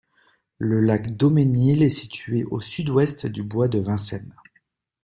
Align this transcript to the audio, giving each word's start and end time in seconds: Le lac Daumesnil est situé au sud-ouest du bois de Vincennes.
Le 0.57 0.79
lac 0.79 1.15
Daumesnil 1.15 1.83
est 1.83 1.89
situé 1.89 2.43
au 2.45 2.59
sud-ouest 2.59 3.27
du 3.27 3.43
bois 3.43 3.67
de 3.67 3.77
Vincennes. 3.77 4.33